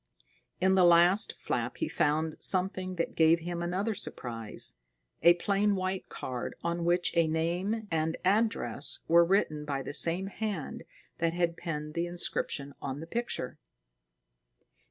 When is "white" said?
5.75-6.09